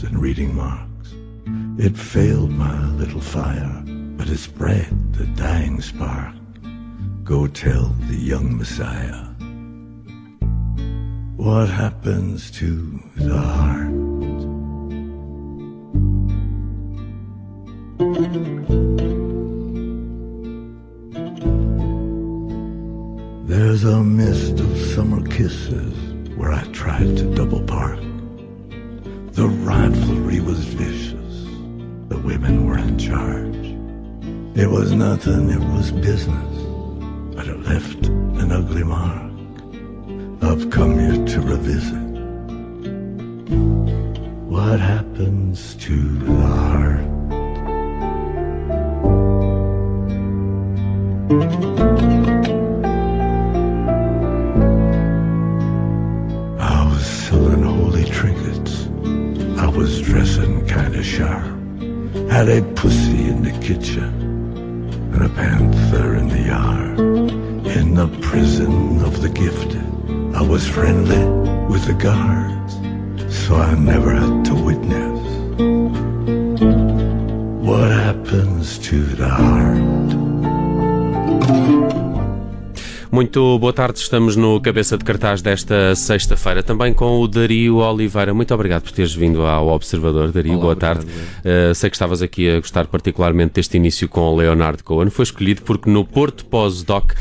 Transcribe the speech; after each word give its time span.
Christ 0.00 0.12
and 0.12 0.22
reading 0.22 0.54
Marx. 0.54 1.14
It 1.78 1.96
failed 1.96 2.50
my 2.50 2.86
little 2.92 3.20
fire, 3.20 3.82
but 4.16 4.28
it 4.28 4.38
spread 4.38 5.12
the 5.12 5.26
dying 5.26 5.80
spark. 5.80 6.34
Go 7.24 7.46
tell 7.46 7.94
the 8.08 8.16
young 8.16 8.56
Messiah 8.56 9.26
what 11.36 11.68
happens 11.68 12.50
to 12.52 13.02
the 13.16 13.38
heart. 13.38 13.90
There's 23.48 23.84
a 23.84 24.02
mist 24.02 24.60
of 24.60 24.78
summer 24.94 25.26
kisses 25.28 25.94
where 26.36 26.52
I 26.52 26.62
tried 26.72 27.16
to 27.18 27.34
double 27.34 27.62
park. 27.62 28.00
Rivalry 29.70 30.40
was 30.40 30.64
vicious, 30.64 31.44
the 32.08 32.18
women 32.18 32.66
were 32.66 32.76
in 32.76 32.98
charge. 32.98 33.66
It 34.58 34.68
was 34.68 34.90
nothing, 34.90 35.48
it 35.48 35.60
was 35.60 35.92
business, 35.92 36.56
but 37.36 37.46
it 37.46 37.56
left 37.60 38.04
an 38.42 38.50
ugly 38.50 38.82
mark. 38.82 39.30
I've 40.42 40.70
come 40.70 40.98
here 40.98 41.24
to 41.24 41.40
revisit 41.40 42.10
what 44.50 44.80
happens 44.80 45.76
to 45.76 45.96
the 46.18 46.32
heart. 46.32 47.10
Had 62.40 62.48
a 62.48 62.62
pussy 62.72 63.28
in 63.28 63.42
the 63.42 63.52
kitchen 63.60 64.14
and 65.12 65.22
a 65.26 65.28
panther 65.28 66.14
in 66.14 66.30
the 66.30 66.40
yard. 66.40 66.98
In 67.76 67.92
the 67.94 68.08
prison 68.22 69.04
of 69.04 69.20
the 69.20 69.28
gifted, 69.28 69.84
I 70.34 70.40
was 70.40 70.66
friendly 70.66 71.22
with 71.70 71.84
the 71.84 71.92
guards, 71.92 72.76
so 73.28 73.56
I 73.56 73.74
never 73.74 74.14
had 74.14 74.46
to 74.46 74.54
witness 74.54 75.20
what 77.62 77.90
happens 77.90 78.78
to 78.88 79.02
the 79.02 79.28
heart. 79.28 79.79
Muito 83.20 83.58
boa 83.58 83.70
tarde, 83.70 83.98
estamos 83.98 84.34
no 84.34 84.58
cabeça 84.62 84.96
de 84.96 85.04
cartaz 85.04 85.42
desta 85.42 85.94
sexta-feira, 85.94 86.62
também 86.62 86.90
com 86.94 87.20
o 87.20 87.28
Dario 87.28 87.76
Oliveira. 87.76 88.32
Muito 88.32 88.54
obrigado 88.54 88.84
por 88.84 88.92
teres 88.92 89.14
vindo 89.14 89.42
ao 89.42 89.68
Observador, 89.68 90.32
Dario. 90.32 90.52
Olá, 90.52 90.62
boa 90.62 90.74
tarde. 90.74 91.04
Uh, 91.04 91.74
sei 91.74 91.90
que 91.90 91.96
estavas 91.96 92.22
aqui 92.22 92.48
a 92.48 92.58
gostar 92.58 92.86
particularmente 92.86 93.52
deste 93.56 93.76
início 93.76 94.08
com 94.08 94.22
o 94.22 94.36
Leonardo 94.36 94.82
Cohen. 94.82 95.10
Foi 95.10 95.24
escolhido 95.24 95.60
porque 95.60 95.90
no 95.90 96.02
Porto 96.02 96.46
Pós-Doc, 96.46 97.12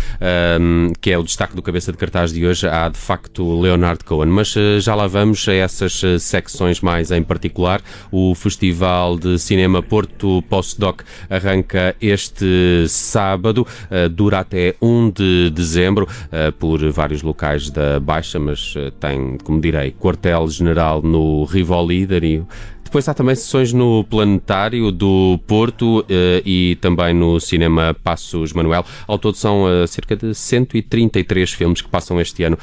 um, 0.62 0.94
que 1.02 1.12
é 1.12 1.18
o 1.18 1.24
destaque 1.24 1.54
do 1.54 1.62
cabeça 1.62 1.92
de 1.92 1.98
cartaz 1.98 2.32
de 2.32 2.48
hoje, 2.48 2.66
há 2.66 2.88
de 2.88 2.98
facto 2.98 3.60
Leonardo 3.60 4.06
Cohen. 4.06 4.30
Mas 4.30 4.56
uh, 4.56 4.80
já 4.80 4.96
lá 4.96 5.06
vamos 5.06 5.50
a 5.50 5.54
essas 5.54 6.02
uh, 6.02 6.18
secções 6.18 6.80
mais 6.80 7.12
em 7.12 7.22
particular. 7.22 7.82
O 8.10 8.34
Festival 8.36 9.20
de 9.20 9.38
Cinema 9.38 9.84
Porto 9.84 10.42
Pós-Doc 10.44 11.02
arranca 11.30 11.94
este 12.02 12.86
sábado, 12.88 13.68
dura 14.12 14.40
até 14.40 14.76
1 14.82 15.10
de 15.10 15.50
dezembro, 15.50 15.89
uh, 15.98 16.52
por 16.58 16.80
vários 16.92 17.22
locais 17.22 17.70
da 17.70 18.00
Baixa, 18.00 18.40
mas 18.40 18.76
uh, 18.76 18.92
tem, 18.92 19.38
como 19.44 19.60
direi, 19.60 19.92
quartel-general 19.92 21.02
no 21.02 21.44
Rivoli, 21.46 22.06
Dario. 22.06 22.48
Depois 22.90 23.08
há 23.08 23.14
também 23.14 23.36
sessões 23.36 23.72
no 23.72 24.04
Planetário 24.04 24.92
do 24.92 25.40
Porto 25.46 26.04
eh, 26.10 26.42
e 26.44 26.76
também 26.82 27.14
no 27.14 27.40
Cinema 27.40 27.94
Passos 27.94 28.52
Manuel. 28.52 28.84
Ao 29.08 29.20
todo 29.20 29.38
são 29.38 29.70
eh, 29.70 29.86
cerca 29.86 30.16
de 30.16 30.34
133 30.34 31.54
filmes 31.54 31.82
que 31.84 31.88
passam 31.88 32.20
este 32.20 32.44
ano 32.44 32.58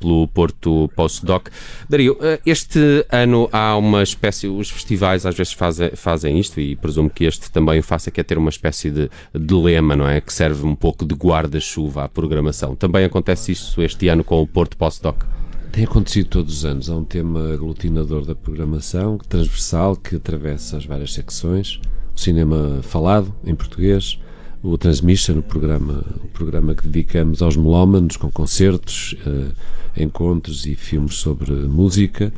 pelo 0.00 0.26
Porto 0.28 0.90
Postdoc. 0.96 1.50
Dario, 1.86 2.16
eh, 2.22 2.40
este 2.46 3.04
ano 3.10 3.46
há 3.52 3.76
uma 3.76 4.02
espécie, 4.02 4.48
os 4.48 4.70
festivais 4.70 5.26
às 5.26 5.34
vezes 5.34 5.52
fazem, 5.52 5.90
fazem 5.96 6.38
isto 6.38 6.58
e 6.58 6.74
presumo 6.74 7.10
que 7.10 7.24
este 7.24 7.50
também 7.50 7.80
o 7.80 7.82
faça, 7.82 8.10
que 8.10 8.22
é 8.22 8.24
ter 8.24 8.38
uma 8.38 8.48
espécie 8.48 8.90
de, 8.90 9.10
de 9.38 9.54
lema, 9.54 9.94
não 9.94 10.08
é? 10.08 10.22
Que 10.22 10.32
serve 10.32 10.64
um 10.64 10.74
pouco 10.74 11.04
de 11.04 11.14
guarda-chuva 11.14 12.04
à 12.04 12.08
programação. 12.08 12.74
Também 12.74 13.04
acontece 13.04 13.52
isso 13.52 13.82
este 13.82 14.08
ano 14.08 14.24
com 14.24 14.40
o 14.40 14.46
Porto 14.46 14.78
Postdoc. 14.78 15.41
Tem 15.72 15.84
acontecido 15.84 16.28
todos 16.28 16.58
os 16.58 16.64
anos. 16.64 16.90
Há 16.90 16.96
um 16.96 17.04
tema 17.04 17.52
aglutinador 17.54 18.26
da 18.26 18.34
programação, 18.34 19.16
transversal, 19.28 19.96
que 19.96 20.16
atravessa 20.16 20.76
as 20.76 20.84
várias 20.84 21.14
secções. 21.14 21.80
O 22.14 22.20
cinema 22.20 22.80
falado, 22.82 23.34
em 23.44 23.54
português. 23.54 24.18
O 24.62 24.76
Transmission, 24.78 25.38
o 25.38 25.42
programa, 25.42 26.04
o 26.22 26.28
programa 26.28 26.74
que 26.74 26.86
dedicamos 26.86 27.42
aos 27.42 27.56
melómanos, 27.56 28.16
com 28.16 28.30
concertos, 28.30 29.16
eh, 29.26 30.02
encontros 30.04 30.66
e 30.66 30.76
filmes 30.76 31.14
sobre 31.14 31.50
música. 31.52 32.32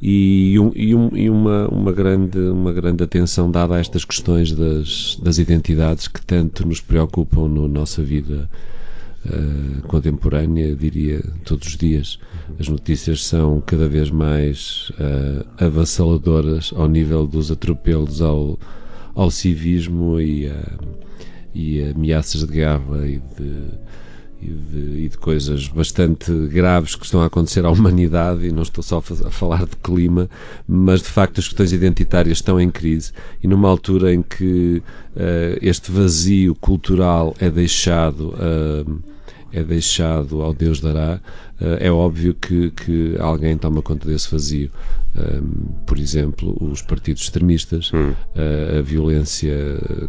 E, 0.00 0.56
um- 0.58 0.72
e 0.74 0.94
um- 0.94 1.10
e 1.16 1.28
uma, 1.28 1.68
uma, 1.68 1.92
grande, 1.92 2.38
uma 2.38 2.72
grande 2.72 3.02
atenção 3.02 3.50
dada 3.50 3.74
a 3.74 3.78
estas 3.80 4.04
questões 4.04 4.52
das, 4.52 5.18
das 5.22 5.38
identidades 5.38 6.06
que 6.08 6.24
tanto 6.24 6.66
nos 6.66 6.80
preocupam 6.80 7.48
na 7.48 7.66
nossa 7.68 8.02
vida 8.02 8.48
eh, 9.28 9.80
contemporânea, 9.88 10.74
diria, 10.76 11.20
todos 11.44 11.66
os 11.68 11.76
dias. 11.76 12.18
As 12.58 12.68
notícias 12.68 13.24
são 13.24 13.60
cada 13.60 13.88
vez 13.88 14.10
mais 14.10 14.90
eh, 14.98 15.44
avassaladoras 15.64 16.72
ao 16.74 16.88
nível 16.88 17.26
dos 17.26 17.50
atropelos 17.50 18.22
ao, 18.22 18.58
ao 19.14 19.30
civismo 19.30 20.20
e, 20.20 20.46
eh, 20.46 20.64
e 21.54 21.82
ameaças 21.82 22.42
de 22.46 22.52
guerra 22.52 23.06
e 23.06 23.18
de, 23.36 23.62
e, 24.40 24.46
de, 24.46 24.78
e 25.04 25.08
de 25.08 25.18
coisas 25.18 25.68
bastante 25.68 26.30
graves 26.48 26.94
que 26.94 27.04
estão 27.04 27.20
a 27.20 27.26
acontecer 27.26 27.64
à 27.64 27.70
humanidade, 27.70 28.46
e 28.46 28.52
não 28.52 28.62
estou 28.62 28.82
só 28.82 28.98
a 28.98 29.02
fa- 29.02 29.26
a 29.28 29.30
falar 29.30 29.66
de 29.66 29.76
clima, 29.82 30.28
mas 30.68 31.00
de 31.02 31.08
facto 31.08 31.38
as 31.40 31.48
questões 31.48 31.72
identitárias 31.72 32.38
estão 32.38 32.60
em 32.60 32.70
crise 32.70 33.12
e 33.42 33.48
numa 33.48 33.68
altura 33.68 34.14
em 34.14 34.22
que 34.22 34.82
eh, 35.16 35.58
este 35.60 35.90
vazio 35.90 36.54
cultural 36.54 37.34
é 37.38 37.50
deixado. 37.50 38.34
eh, 38.38 38.84
é 39.52 39.62
deixado 39.64 40.42
ao 40.42 40.52
Deus 40.52 40.80
dará, 40.80 41.18
é 41.80 41.90
óbvio 41.90 42.34
que, 42.34 42.70
que 42.70 43.16
alguém 43.18 43.56
toma 43.56 43.82
conta 43.82 44.06
desse 44.08 44.30
vazio. 44.30 44.70
Um, 45.16 45.72
por 45.86 45.98
exemplo, 45.98 46.54
os 46.60 46.82
partidos 46.82 47.22
extremistas, 47.22 47.90
eh, 48.34 48.76
a 48.78 48.82
violência 48.82 49.54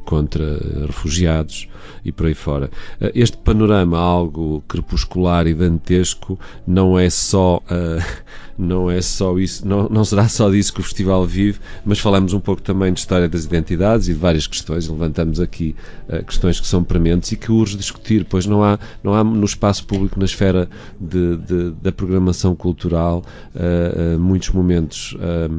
contra 0.03 0.59
refugiados 0.85 1.69
e 2.03 2.11
por 2.11 2.25
aí 2.25 2.33
fora. 2.33 2.69
Eh, 2.99 3.13
Este 3.15 3.37
panorama, 3.37 3.97
algo 3.97 4.61
crepuscular 4.67 5.47
e 5.47 5.53
dantesco, 5.53 6.37
não 6.67 6.99
é 6.99 7.09
só. 7.09 7.61
eh, 7.69 7.99
não 8.57 8.89
é 8.89 8.99
só 9.03 9.37
isso, 9.37 9.67
não, 9.67 9.87
não 9.87 10.03
será 10.03 10.27
só 10.27 10.49
disso 10.49 10.73
que 10.73 10.79
o 10.79 10.83
festival 10.83 11.23
vive, 11.27 11.59
mas 11.85 11.99
falamos 11.99 12.33
um 12.33 12.39
pouco 12.39 12.59
também 12.59 12.91
de 12.91 12.99
história 12.99 13.29
das 13.29 13.45
identidades 13.45 14.07
e 14.07 14.13
de 14.13 14.19
várias 14.19 14.47
questões. 14.47 14.87
Levantamos 14.89 15.39
aqui 15.39 15.75
eh, 16.09 16.23
questões 16.23 16.59
que 16.59 16.65
são 16.67 16.83
prementes 16.83 17.31
e 17.31 17.37
que 17.37 17.51
urge 17.51 17.77
discutir, 17.77 18.25
pois 18.27 18.45
não 18.47 18.63
há, 18.63 18.79
não 19.03 19.13
há 19.13 19.23
no 19.23 19.45
espaço 19.45 19.85
público, 19.85 20.17
na 20.19 20.25
esfera 20.25 20.67
de, 20.99 21.36
de- 21.37 21.71
da 21.81 21.91
programação 21.91 22.55
cultural, 22.55 23.23
eh, 23.55 24.17
muitos 24.17 24.49
momentos 24.49 25.15
eh, 25.19 25.49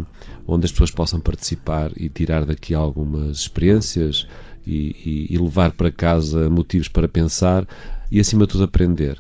onde 0.46 0.64
as 0.66 0.72
pessoas 0.72 0.90
possam 0.90 1.20
participar 1.20 1.90
e 1.96 2.08
tirar 2.08 2.44
daqui 2.44 2.75
algumas 2.75 3.38
experiências 3.38 4.26
e, 4.66 5.26
e- 5.30 5.34
e 5.34 5.38
levar 5.38 5.72
para 5.72 5.90
casa 5.90 6.48
motivos 6.50 6.88
para 6.88 7.08
pensar 7.08 7.66
e, 8.10 8.19
acima 8.20 8.46
de 8.46 8.52
tudo, 8.52 8.64
aprender 8.64 9.19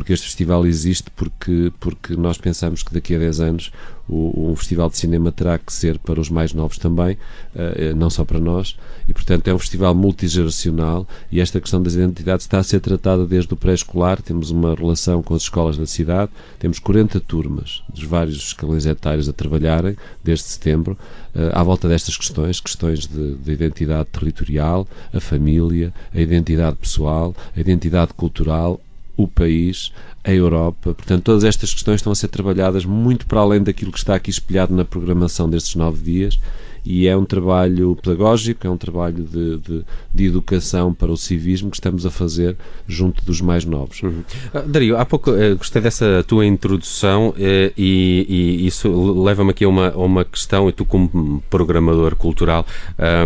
porque 0.00 0.14
este 0.14 0.24
festival 0.24 0.66
existe 0.66 1.10
porque, 1.10 1.70
porque 1.78 2.16
nós 2.16 2.38
pensamos 2.38 2.82
que 2.82 2.94
daqui 2.94 3.14
a 3.14 3.18
10 3.18 3.40
anos 3.40 3.70
o, 4.08 4.50
um 4.50 4.56
festival 4.56 4.88
de 4.88 4.96
cinema 4.96 5.30
terá 5.30 5.58
que 5.58 5.70
ser 5.70 5.98
para 5.98 6.18
os 6.18 6.30
mais 6.30 6.54
novos 6.54 6.78
também, 6.78 7.18
eh, 7.54 7.92
não 7.92 8.08
só 8.08 8.24
para 8.24 8.40
nós, 8.40 8.78
e 9.06 9.12
portanto 9.12 9.46
é 9.48 9.52
um 9.52 9.58
festival 9.58 9.94
multigeracional 9.94 11.06
e 11.30 11.38
esta 11.38 11.60
questão 11.60 11.82
das 11.82 11.96
identidades 11.96 12.46
está 12.46 12.58
a 12.58 12.62
ser 12.62 12.80
tratada 12.80 13.26
desde 13.26 13.52
o 13.52 13.56
pré-escolar, 13.58 14.22
temos 14.22 14.50
uma 14.50 14.74
relação 14.74 15.22
com 15.22 15.34
as 15.34 15.42
escolas 15.42 15.76
da 15.76 15.84
cidade, 15.84 16.30
temos 16.58 16.78
40 16.78 17.20
turmas 17.20 17.82
dos 17.92 18.04
vários 18.04 18.36
escalões 18.36 18.86
etários 18.86 19.28
a 19.28 19.34
trabalharem 19.34 19.98
desde 20.24 20.46
setembro 20.46 20.96
eh, 21.34 21.50
à 21.52 21.62
volta 21.62 21.86
destas 21.86 22.16
questões, 22.16 22.58
questões 22.58 23.06
de, 23.06 23.34
de 23.34 23.52
identidade 23.52 24.08
territorial, 24.08 24.88
a 25.12 25.20
família, 25.20 25.92
a 26.14 26.18
identidade 26.18 26.76
pessoal, 26.76 27.36
a 27.54 27.60
identidade 27.60 28.14
cultural, 28.14 28.80
o 29.16 29.26
país, 29.26 29.92
a 30.24 30.32
Europa. 30.32 30.94
Portanto, 30.94 31.22
todas 31.22 31.44
estas 31.44 31.72
questões 31.72 31.96
estão 31.96 32.12
a 32.12 32.16
ser 32.16 32.28
trabalhadas 32.28 32.84
muito 32.84 33.26
para 33.26 33.40
além 33.40 33.62
daquilo 33.62 33.92
que 33.92 33.98
está 33.98 34.14
aqui 34.14 34.30
espelhado 34.30 34.74
na 34.74 34.84
programação 34.84 35.48
destes 35.48 35.74
nove 35.74 36.02
dias 36.02 36.38
e 36.84 37.06
é 37.06 37.16
um 37.16 37.24
trabalho 37.24 37.96
pedagógico, 37.96 38.66
é 38.66 38.70
um 38.70 38.76
trabalho 38.76 39.24
de, 39.24 39.58
de, 39.58 39.84
de, 40.14 40.24
educação 40.24 40.94
para 40.94 41.10
o 41.10 41.16
civismo 41.16 41.70
que 41.70 41.76
estamos 41.76 42.06
a 42.06 42.10
fazer 42.10 42.56
junto 42.86 43.24
dos 43.24 43.40
mais 43.40 43.64
novos. 43.64 44.02
Uhum. 44.02 44.22
Uh, 44.54 44.68
Dario, 44.68 44.96
há 44.96 45.04
pouco 45.04 45.30
uh, 45.30 45.56
gostei 45.56 45.82
dessa 45.82 46.24
tua 46.26 46.46
introdução 46.46 47.30
uh, 47.30 47.34
e, 47.76 48.26
e, 48.28 48.66
isso 48.66 48.88
leva-me 49.22 49.50
aqui 49.50 49.64
a 49.64 49.68
uma, 49.68 49.90
a 49.90 49.98
uma 49.98 50.24
questão, 50.24 50.68
e 50.68 50.72
tu 50.72 50.84
como 50.84 51.42
programador 51.50 52.16
cultural, 52.16 52.66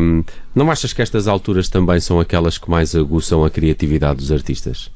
um, 0.00 0.24
não 0.54 0.70
achas 0.70 0.92
que 0.92 1.02
estas 1.02 1.28
alturas 1.28 1.68
também 1.68 2.00
são 2.00 2.20
aquelas 2.20 2.58
que 2.58 2.70
mais 2.70 2.94
aguçam 2.94 3.44
a 3.44 3.50
criatividade 3.50 4.18
dos 4.18 4.32
artistas? 4.32 4.90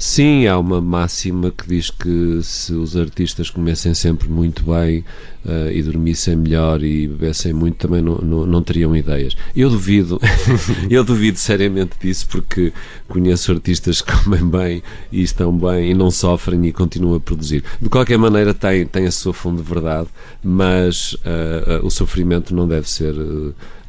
Sim, 0.00 0.46
há 0.46 0.56
uma 0.56 0.80
máxima 0.80 1.50
que 1.50 1.66
diz 1.66 1.90
que 1.90 2.38
se 2.40 2.72
os 2.72 2.96
artistas 2.96 3.50
comessem 3.50 3.92
sempre 3.94 4.28
muito 4.28 4.62
bem 4.62 5.04
uh, 5.44 5.72
e 5.72 5.82
dormissem 5.82 6.36
melhor 6.36 6.84
e 6.84 7.08
bebessem 7.08 7.52
muito, 7.52 7.78
também 7.78 8.00
não, 8.00 8.14
não, 8.18 8.46
não 8.46 8.62
teriam 8.62 8.94
ideias. 8.94 9.36
Eu 9.56 9.68
duvido, 9.68 10.20
eu 10.88 11.02
duvido 11.02 11.36
seriamente 11.36 11.98
disso 12.00 12.28
porque 12.30 12.72
conheço 13.08 13.50
artistas 13.50 14.00
que 14.00 14.12
comem 14.22 14.48
bem 14.48 14.82
e 15.10 15.20
estão 15.20 15.52
bem 15.58 15.90
e 15.90 15.94
não 15.94 16.12
sofrem 16.12 16.64
e 16.66 16.72
continuam 16.72 17.16
a 17.16 17.20
produzir. 17.20 17.64
De 17.82 17.88
qualquer 17.88 18.18
maneira, 18.18 18.54
tem, 18.54 18.86
tem 18.86 19.04
a 19.04 19.10
sua 19.10 19.34
fundo 19.34 19.60
de 19.60 19.68
verdade, 19.68 20.06
mas 20.44 21.14
uh, 21.14 21.82
uh, 21.82 21.86
o 21.86 21.90
sofrimento 21.90 22.54
não 22.54 22.68
deve 22.68 22.88
ser. 22.88 23.16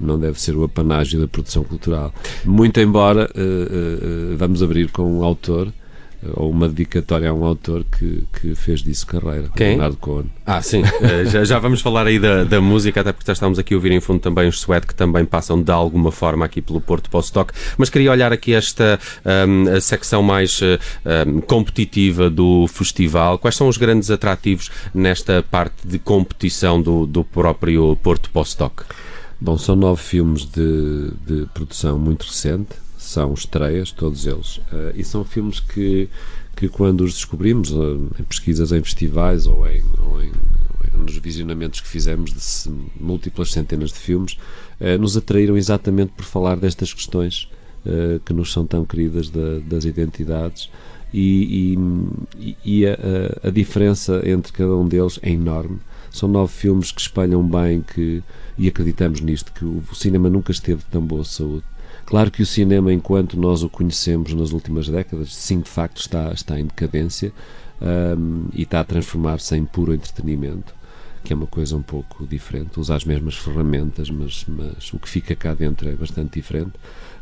não 0.02 0.18
deve 0.18 0.42
ser 0.42 0.56
o 0.56 0.64
apanágio 0.64 1.20
da 1.20 1.28
produção 1.28 1.64
cultural. 1.64 2.12
Muito 2.44 2.80
embora 2.80 3.30
vamos 4.38 4.64
abrir 4.64 4.90
com 4.90 5.20
um 5.20 5.24
autor 5.24 5.72
ou 6.36 6.50
uma 6.50 6.68
dedicatória 6.68 7.30
a 7.30 7.34
um 7.34 7.46
autor 7.46 7.86
que, 7.86 8.26
que 8.34 8.56
fez 8.56 8.82
disso 8.82 9.08
carreira, 9.08 9.50
Quem? 9.56 9.70
Leonardo 9.70 9.98
Cohen. 9.98 10.26
Ah, 10.46 10.62
sim, 10.62 10.82
uh, 10.82 11.26
já, 11.30 11.44
já 11.44 11.60
vamos 11.60 11.82
falar 11.82 12.08
aí 12.08 12.20
da, 12.20 12.44
da 12.44 12.60
música, 12.60 13.02
até 13.02 13.12
porque 13.12 13.28
já 13.28 13.34
estamos 13.34 13.58
aqui 13.58 13.74
a 13.74 13.78
ouvir 13.78 13.92
em 13.92 14.00
fundo 14.00 14.20
também 14.20 14.48
os 14.48 14.60
Sweat 14.60 14.86
que 14.86 14.96
também 14.96 15.26
passam 15.26 15.62
de 15.62 15.72
alguma 15.72 16.12
forma 16.12 16.46
aqui 16.46 16.62
pelo 16.62 16.82
Porto 16.82 17.10
Postoc, 17.10 17.52
mas 17.78 17.90
queria 17.90 18.12
olhar 18.12 18.34
aqui 18.34 18.54
esta 18.54 19.00
um, 19.48 19.76
a 19.76 19.82
secção 19.82 20.22
mais 20.22 20.60
um, 20.62 21.42
competitiva 21.42 22.30
do 22.30 22.68
festival. 22.68 23.38
Quais 23.40 23.56
são 23.56 23.68
os 23.68 23.78
grandes 23.78 24.12
atrativos 24.12 24.70
nesta 24.94 25.44
parte 25.44 25.88
de 25.88 26.00
competição 26.00 26.82
do, 26.82 27.06
do 27.06 27.24
próprio 27.24 27.96
Porto 27.98 28.30
Postoc? 28.32 28.84
Bom, 29.42 29.58
são 29.58 29.76
nove 29.76 30.02
filmes 30.02 30.46
de, 30.46 31.12
de 31.26 31.46
produção 31.54 31.98
muito 31.98 32.24
recente, 32.24 32.76
são 33.10 33.34
estreias, 33.34 33.92
todos 33.92 34.28
eles. 34.28 34.58
Uh, 34.58 34.94
e 34.96 35.04
são 35.04 35.26
filmes 35.26 35.60
que, 35.60 36.08
que 36.56 36.70
quando 36.70 37.02
os 37.02 37.14
descobrimos, 37.14 37.72
uh, 37.72 38.08
em 38.20 38.24
pesquisas 38.24 38.72
em 38.72 38.84
festivais 38.84 39.48
ou 39.48 39.68
em, 39.68 39.84
ou 40.00 40.22
em, 40.22 40.32
nos 40.94 41.18
visionamentos 41.18 41.82
que 41.82 41.88
fizemos 41.88 42.32
de 42.32 42.72
múltiplas 43.00 43.52
centenas 43.52 43.92
de 43.92 43.98
filmes, 43.98 44.38
uh, 44.80 44.98
nos 45.00 45.18
atraíram 45.18 45.58
exatamente 45.58 46.12
por 46.16 46.24
falar 46.24 46.56
destas 46.58 46.94
questões 46.94 47.50
que 48.26 48.34
nos 48.34 48.52
são 48.52 48.68
tão 48.68 48.84
queridas 48.84 49.30
da, 49.30 49.60
das 49.66 49.86
identidades. 49.86 50.70
E, 51.14 51.78
e, 52.38 52.58
e 52.66 52.86
a, 52.86 52.98
a, 53.42 53.50
diferença 53.50 54.22
entre 54.30 54.52
cada 54.52 54.76
um 54.76 54.86
deles 54.86 55.18
é 55.24 55.32
enorme. 55.32 55.80
São 56.12 56.28
nove 56.28 56.52
filmes 56.52 56.92
que 56.92 57.00
espalham 57.00 57.42
bem 57.42 57.82
que, 57.82 58.22
e 58.58 58.68
acreditamos 58.68 59.22
nisto, 59.22 59.54
que 59.54 59.64
o 59.64 59.82
cinema 59.96 60.30
nunca 60.30 60.52
esteve 60.52 60.80
de 60.82 60.88
tão 60.88 61.02
boa 61.02 61.24
saúde 61.24 61.64
Claro 62.10 62.32
que 62.32 62.42
o 62.42 62.46
cinema, 62.46 62.92
enquanto 62.92 63.40
nós 63.40 63.62
o 63.62 63.70
conhecemos 63.70 64.34
nas 64.34 64.52
últimas 64.52 64.90
décadas, 64.90 65.32
sim, 65.36 65.60
de 65.60 65.70
facto 65.70 66.02
está, 66.02 66.32
está 66.32 66.60
em 66.60 66.66
decadência 66.66 67.32
um, 67.80 68.46
e 68.52 68.64
está 68.64 68.80
a 68.80 68.84
transformar-se 68.84 69.56
em 69.56 69.64
puro 69.64 69.94
entretenimento, 69.94 70.74
que 71.24 71.32
é 71.32 71.36
uma 71.36 71.46
coisa 71.46 71.78
um 71.78 71.84
pouco 71.84 72.26
diferente. 72.26 72.80
Usar 72.80 72.96
as 72.96 73.06
mesmas 73.06 73.36
ferramentas, 73.36 74.10
mas, 74.10 74.44
mas 74.48 74.92
o 74.92 74.98
que 74.98 75.08
fica 75.08 75.36
cá 75.36 75.54
dentro 75.54 75.88
é 75.88 75.92
bastante 75.92 76.40
diferente. 76.40 76.72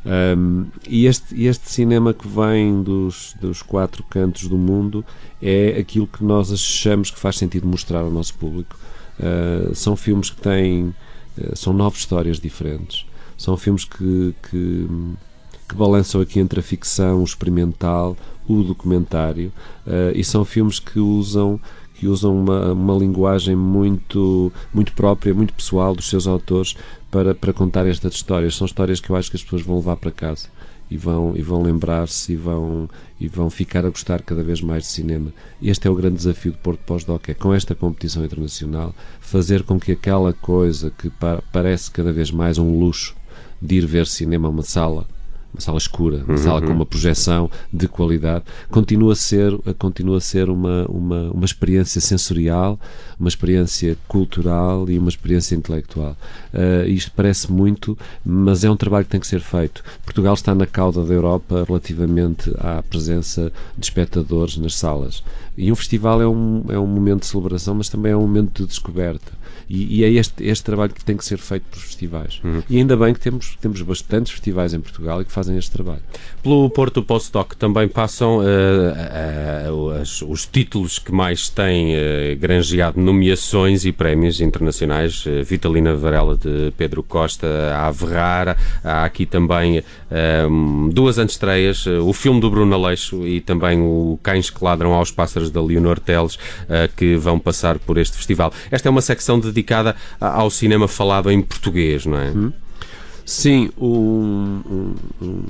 Um, 0.06 0.68
e 0.88 1.06
este, 1.06 1.44
este 1.44 1.69
cinema 1.69 2.13
que 2.13 2.25
vem 2.25 2.81
dos, 2.81 3.36
dos 3.42 3.62
quatro 3.62 4.06
cantos 4.06 4.48
do 4.48 4.57
mundo 4.57 5.04
é 5.42 5.78
aquilo 5.78 6.07
que 6.07 6.24
nós 6.24 6.50
achamos 6.50 7.12
que 7.12 7.19
faz 7.19 7.38
sentido 7.38 7.68
mostrar 7.68 8.00
ao 8.00 8.10
nosso 8.10 8.36
público. 8.36 8.80
Uh, 9.19 9.75
são 9.75 9.98
filmes 9.98 10.30
que 10.30 10.39
têm. 10.39 10.95
Uh, 11.38 11.57
são 11.57 11.74
nove 11.74 11.98
histórias 11.98 12.39
diferentes. 12.39 13.06
São 13.38 13.56
filmes 13.56 13.86
que, 13.86 14.36
que, 14.50 14.88
que 15.69 15.75
balançam 15.75 16.19
aqui 16.22 16.39
entre 16.39 16.60
a 16.60 16.63
ficção, 16.63 17.22
o 17.22 17.24
experimental, 17.24 18.18
o 18.48 18.63
documentário, 18.63 19.51
uh, 19.86 20.12
e 20.16 20.24
são 20.24 20.44
filmes 20.44 20.80
que 20.80 21.00
usam 21.00 21.60
que 21.98 22.07
usam 22.07 22.38
uma, 22.39 22.74
uma 22.74 22.94
linguagem 22.94 23.56
muito, 23.56 24.54
muito 24.72 24.94
própria, 24.94 25.34
muito 25.34 25.51
pessoal 25.51 25.95
dos 25.95 26.07
seus 26.07 26.28
autores 26.28 26.75
para, 27.10 27.34
para 27.34 27.51
contar 27.51 27.88
estas 27.88 28.13
histórias. 28.13 28.56
São 28.56 28.66
histórias 28.66 29.00
que 29.00 29.10
eu 29.10 29.16
acho 29.16 29.31
que 29.31 29.36
as 29.36 29.44
pessoas 29.44 29.63
vão 29.63 29.78
levar 29.78 29.95
para 29.95 30.12
casa 30.12 30.48
e 30.89 30.95
vão, 30.98 31.34
e 31.36 31.42
vão 31.42 31.62
lembrar-se 31.62 32.34
e 32.34 32.36
vão, 32.36 32.89
e 33.19 33.28
vão 33.28 33.50
ficar 33.50 33.86
a 33.86 33.89
gostar 33.89 34.22
cada 34.22 34.44
vez 34.44 34.62
mais 34.62 34.84
de 34.84 34.89
cinema. 34.89 35.34
Este 35.62 35.88
é 35.88 35.92
o 35.92 35.95
grande 35.95 36.18
desafio 36.18 36.51
do 36.51 36.57
Porto 36.60 36.80
Pós-Doc, 36.86 37.30
é 37.30 37.34
com 37.34 37.54
esta 37.54 37.75
competição 37.75 38.24
internacional 38.24 38.94
fazer 39.19 39.63
com 39.63 39.80
que 39.80 39.92
aquela 39.92 40.34
coisa 40.34 40.92
que 40.98 41.10
pa 41.10 41.42
parece 41.51 41.92
cada 41.92 42.13
vez 42.13 42.31
mais 42.31 42.57
um 42.57 42.80
luxo 42.80 43.16
de 43.62 43.75
ir 43.75 43.86
ver 43.86 44.07
cinema 44.07 44.48
a 44.48 44.51
uma 44.51 44.63
sala 44.63 45.07
uma 45.57 45.62
sala 45.62 45.77
escura, 45.77 46.18
uma 46.24 46.31
uhum. 46.31 46.38
sala 46.38 46.62
com 46.62 46.71
uma 46.71 46.86
projeção 46.86 47.50
de 47.74 47.88
qualidade, 47.88 48.45
continua 48.69 49.13
a 49.13 49.15
ser, 49.15 49.51
continua 49.77 50.18
a 50.18 50.21
ser 50.21 50.50
uma, 50.50 50.86
uma, 50.88 51.31
uma 51.31 51.45
experiência 51.45 52.00
sensorial, 52.00 52.80
uma 53.19 53.27
experiência 53.27 53.98
cultural 54.07 54.89
e 54.89 54.98
uma 55.00 55.09
experiência 55.09 55.56
intelectual. 55.56 56.15
Uh, 56.54 56.88
isto 56.88 57.12
parece 57.15 57.51
muito, 57.51 57.98
mas 58.24 58.63
é 58.63 58.69
um 58.69 58.77
trabalho 58.77 59.06
que 59.06 59.12
tem 59.12 59.19
que 59.19 59.27
ser 59.27 59.42
feito. 59.42 59.83
Portugal 60.06 60.36
está 60.36 60.54
na 60.54 60.68
cauda 60.68 61.04
da 61.04 61.13
Europa 61.13 61.65
relativamente 61.68 62.53
à 62.60 62.83
presença 62.83 63.51
de 63.77 63.86
espectadores 63.86 64.57
nas 64.57 64.75
salas. 64.75 65.24
E 65.57 65.71
um 65.71 65.75
festival 65.75 66.21
é 66.21 66.27
um, 66.27 66.65
é 66.69 66.77
um 66.77 66.86
momento 66.86 67.21
de 67.21 67.27
celebração, 67.27 67.74
mas 67.74 67.89
também 67.89 68.12
é 68.12 68.15
um 68.15 68.21
momento 68.21 68.62
de 68.62 68.68
descoberta. 68.68 69.31
E, 69.69 70.00
e, 70.00 70.03
é 70.03 70.10
este, 70.12 70.44
este 70.44 70.63
trabalho 70.63 70.94
que 70.94 71.03
tem 71.03 71.18
que 71.18 71.25
ser 71.25 71.38
feito 71.38 71.65
pelos 71.69 71.86
festivais. 71.86 72.39
Uhum. 72.44 72.63
E 72.69 72.77
ainda 72.77 72.95
bem 72.95 73.13
que 73.13 73.19
temos, 73.19 73.58
temos 73.60 73.82
bastantes 73.82 74.32
festivais 74.32 74.74
em 74.74 74.79
Portugal 74.79 75.22
e 75.22 75.25
que 75.25 75.32
fazem 75.32 75.47
este 75.56 75.72
trabalho. 75.72 76.01
Pelo 76.42 76.70
Porto 76.70 77.04
Postdoc 77.04 77.56
também 77.56 77.88
passam 77.88 78.38
uh, 78.38 79.70
uh, 79.70 80.01
os, 80.01 80.22
os, 80.22 80.46
títulos 80.46 81.00
que 81.00 81.12
mais 81.12 81.50
têm 81.50 81.96
uh, 81.96 82.38
granjeado 82.38 83.00
nomeações 83.00 83.86
e 83.86 83.92
prémios 83.92 84.42
internacionais. 84.42 85.24
Vitalina 85.46 85.96
Varela 85.96 86.38
de 86.38 86.72
Pedro 86.77 87.04
Costa, 87.04 87.48
a 87.74 87.88
Averrara, 87.88 88.58
há 88.84 89.04
aqui 89.04 89.25
também 89.25 89.84
duas 90.92 91.18
antestreias, 91.18 91.86
o 91.86 92.13
filme 92.13 92.39
do 92.39 92.50
Bruno 92.50 92.74
Aleixo 92.74 93.25
e 93.27 93.42
também 93.42 93.80
o 93.82 94.20
Cães 94.24 94.50
que 94.50 94.63
Ladram 94.63 94.94
aos 94.94 95.12
Pássaros 95.12 95.51
da 95.51 95.62
Leonor 95.62 96.00
Teles, 96.00 96.38
que 96.96 97.16
vão 97.16 97.39
passar 97.39 97.77
por 97.80 97.98
este 97.98 98.16
festival. 98.16 98.54
Esta 98.72 98.88
é 98.88 98.92
uma 98.92 99.01
secção 99.01 99.39
dedicada 99.39 99.96
ao 100.20 100.50
cinema 100.50 100.88
falado 100.88 101.30
em 101.30 101.42
português, 101.42 102.06
não 102.06 102.18
é? 102.18 102.30
Hum? 102.30 102.51
Sim, 103.27 103.69
um, 103.77 104.62
um, 104.65 104.96
um 105.22 105.43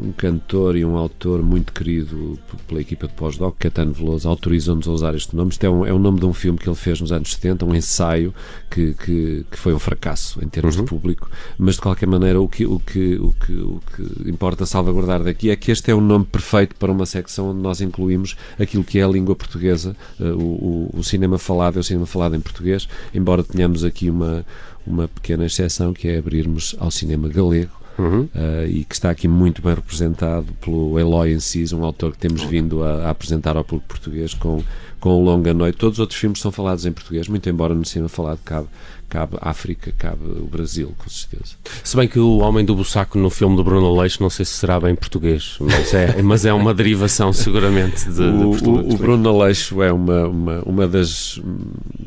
um 0.00 0.12
cantor 0.12 0.76
e 0.76 0.84
um 0.84 0.96
autor 0.96 1.42
muito 1.42 1.72
querido 1.72 2.38
pela 2.66 2.80
equipa 2.80 3.06
de 3.06 3.12
pós-doc, 3.14 3.56
Caetano 3.58 3.92
Veloso, 3.92 4.28
autorizou-nos 4.28 4.88
a 4.88 4.90
usar 4.90 5.14
este 5.14 5.36
nome. 5.36 5.50
Isto 5.50 5.64
é, 5.64 5.70
um, 5.70 5.86
é 5.86 5.92
o 5.92 5.98
nome 5.98 6.18
de 6.18 6.26
um 6.26 6.32
filme 6.32 6.58
que 6.58 6.68
ele 6.68 6.76
fez 6.76 7.00
nos 7.00 7.12
anos 7.12 7.32
70, 7.34 7.66
um 7.66 7.74
ensaio 7.74 8.34
que, 8.70 8.94
que, 8.94 9.44
que 9.50 9.58
foi 9.58 9.74
um 9.74 9.78
fracasso 9.78 10.42
em 10.42 10.48
termos 10.48 10.76
uhum. 10.76 10.84
de 10.84 10.88
público, 10.88 11.30
mas 11.58 11.74
de 11.74 11.82
qualquer 11.82 12.06
maneira 12.06 12.40
o 12.40 12.48
que, 12.48 12.64
o, 12.64 12.80
que, 12.80 13.16
o, 13.16 13.34
que, 13.44 13.52
o 13.52 13.80
que 13.94 14.30
importa 14.30 14.64
salvaguardar 14.64 15.22
daqui 15.22 15.50
é 15.50 15.56
que 15.56 15.70
este 15.70 15.90
é 15.90 15.94
o 15.94 16.00
nome 16.00 16.24
perfeito 16.24 16.74
para 16.76 16.90
uma 16.90 17.04
secção 17.04 17.50
onde 17.50 17.60
nós 17.60 17.80
incluímos 17.80 18.36
aquilo 18.58 18.82
que 18.82 18.98
é 18.98 19.04
a 19.04 19.08
língua 19.08 19.36
portuguesa, 19.36 19.94
uh, 20.18 20.24
o, 20.24 20.90
o, 20.94 20.98
o 21.00 21.04
cinema 21.04 21.38
falado 21.38 21.76
é 21.76 21.80
o 21.80 21.84
cinema 21.84 22.06
falado 22.06 22.34
em 22.34 22.40
português, 22.40 22.88
embora 23.14 23.44
tenhamos 23.44 23.84
aqui 23.84 24.08
uma, 24.08 24.46
uma 24.90 25.08
pequena 25.08 25.46
exceção 25.46 25.92
que 25.92 26.08
é 26.08 26.18
abrirmos 26.18 26.74
ao 26.78 26.90
cinema 26.90 27.28
galego 27.28 27.80
uhum. 28.00 28.28
uh, 28.34 28.66
e 28.66 28.84
que 28.84 28.94
está 28.94 29.10
aqui 29.10 29.28
muito 29.28 29.62
bem 29.62 29.74
representado 29.74 30.46
pelo 30.60 30.98
Eloy 30.98 31.32
Enciso, 31.32 31.76
um 31.76 31.84
autor 31.84 32.12
que 32.12 32.18
temos 32.18 32.42
vindo 32.42 32.82
a, 32.82 33.06
a, 33.06 33.10
apresentar 33.10 33.56
ao 33.56 33.64
público 33.64 33.88
português 33.88 34.34
com, 34.34 34.62
com 34.98 35.22
Longa 35.22 35.52
Noite. 35.52 35.76
Todos 35.76 35.96
os 35.96 36.00
outros 36.00 36.18
filmes 36.18 36.40
são 36.40 36.50
falados 36.50 36.86
em 36.86 36.92
português, 36.92 37.28
muito 37.28 37.48
embora 37.48 37.74
no 37.74 37.84
cinema 37.84 38.08
falado 38.08 38.40
cabe, 38.44 38.68
cabe 39.08 39.36
África, 39.40 39.92
cabe 39.96 40.24
o 40.24 40.46
Brasil, 40.46 40.94
com 40.98 41.08
certeza. 41.08 41.54
Se 41.84 41.96
bem 41.96 42.08
que 42.08 42.18
o 42.18 42.38
Homem 42.38 42.64
do 42.64 42.74
Bussaco 42.74 43.18
no 43.18 43.30
filme 43.30 43.56
do 43.56 43.64
Bruno 43.64 43.94
Leixo, 43.98 44.22
não 44.22 44.30
sei 44.30 44.44
se 44.44 44.52
será 44.52 44.80
bem 44.80 44.94
português, 44.94 45.56
mas 45.60 45.92
é, 45.94 46.20
mas 46.22 46.44
é 46.44 46.52
uma 46.52 46.72
derivação 46.72 47.32
seguramente 47.32 48.08
de, 48.08 48.22
o, 48.22 48.56
de 48.56 48.68
o, 48.68 48.94
o 48.94 48.96
Bruno 48.96 49.38
Leixo 49.38 49.82
é 49.82 49.92
uma, 49.92 50.26
uma, 50.26 50.62
uma 50.62 50.88
das 50.88 51.40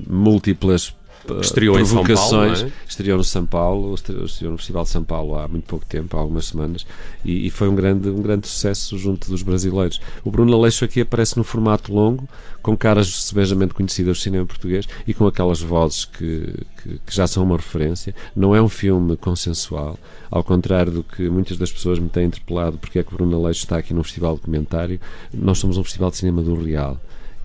múltiplas 0.08 0.94
estreou 1.42 1.76
provocações. 1.76 2.60
Em 2.60 2.62
São 2.62 2.70
Paulo, 2.70 2.74
é? 2.74 2.90
Estreou 2.90 3.18
no 3.18 3.24
São 3.24 3.46
Paulo, 3.46 3.96
estreou 3.96 4.52
no 4.52 4.58
Festival 4.58 4.84
de 4.84 4.90
São 4.90 5.04
Paulo 5.04 5.38
há 5.38 5.48
muito 5.48 5.66
pouco 5.66 5.86
tempo, 5.86 6.18
há 6.18 6.20
algumas 6.20 6.46
semanas, 6.46 6.86
e, 7.24 7.48
e, 7.48 7.50
foi 7.50 7.70
um 7.70 7.76
grande, 7.76 8.10
um 8.10 8.22
grande 8.22 8.48
sucesso 8.48 8.98
junto 8.98 9.30
dos 9.30 9.42
brasileiros. 9.42 10.00
O 10.24 10.32
Bruno 10.32 10.54
Aleixo 10.54 10.86
aqui 10.86 11.02
aparece 11.02 11.38
no 11.38 11.44
formato 11.44 11.94
longo, 11.94 12.28
com 12.62 12.78
caras 12.78 13.08
sebejamente 13.26 13.74
conhecidas 13.74 14.18
do 14.18 14.22
cinema 14.22 14.46
português 14.46 14.88
e 15.06 15.14
com 15.14 15.28
aquelas 15.28 15.62
vozes 15.62 16.06
que, 16.06 16.54
que, 16.82 17.00
que 17.06 17.16
já 17.16 17.28
são 17.28 17.44
uma 17.44 17.58
referência. 17.58 18.16
Não 18.36 18.56
é 18.56 18.62
um 18.62 18.70
filme 18.70 19.18
consensual, 19.18 19.98
ao 20.32 20.44
contrário 20.44 20.92
do 20.92 21.04
que 21.04 21.30
muitas 21.30 21.58
das 21.58 21.72
pessoas 21.72 22.00
me 22.00 22.10
têm 22.10 22.26
interpelado 22.26 22.78
porque 22.78 23.00
é 23.00 23.04
que 23.04 23.14
o 23.14 23.18
Bruno 23.18 23.38
Aleixo 23.38 23.64
está 23.64 23.78
aqui 23.78 23.94
num 23.94 24.04
festival 24.04 24.36
documentário. 24.36 25.00
Nós 25.34 25.60
somos 25.60 25.78
um 25.78 25.84
festival 25.84 26.10
de 26.10 26.18
cinema 26.18 26.42
do 26.42 26.56
real 26.56 27.00